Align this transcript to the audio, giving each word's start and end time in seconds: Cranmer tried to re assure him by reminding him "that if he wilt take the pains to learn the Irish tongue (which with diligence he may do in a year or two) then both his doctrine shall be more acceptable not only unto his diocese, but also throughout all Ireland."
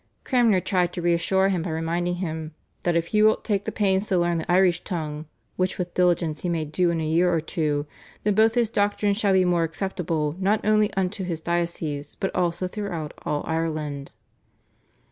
Cranmer 0.23 0.59
tried 0.61 0.93
to 0.93 1.01
re 1.03 1.13
assure 1.13 1.49
him 1.49 1.61
by 1.61 1.69
reminding 1.69 2.15
him 2.15 2.55
"that 2.81 2.95
if 2.95 3.09
he 3.13 3.21
wilt 3.21 3.45
take 3.45 3.65
the 3.65 3.71
pains 3.71 4.07
to 4.07 4.17
learn 4.17 4.39
the 4.39 4.51
Irish 4.51 4.83
tongue 4.83 5.27
(which 5.57 5.77
with 5.77 5.93
diligence 5.93 6.41
he 6.41 6.49
may 6.49 6.65
do 6.65 6.89
in 6.89 6.99
a 6.99 7.05
year 7.05 7.31
or 7.31 7.39
two) 7.39 7.85
then 8.23 8.33
both 8.33 8.55
his 8.55 8.71
doctrine 8.71 9.13
shall 9.13 9.33
be 9.33 9.45
more 9.45 9.63
acceptable 9.63 10.35
not 10.39 10.65
only 10.65 10.91
unto 10.95 11.23
his 11.23 11.39
diocese, 11.39 12.15
but 12.15 12.35
also 12.35 12.67
throughout 12.67 13.13
all 13.27 13.43
Ireland." 13.45 14.09